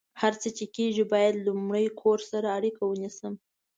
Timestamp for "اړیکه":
2.57-2.81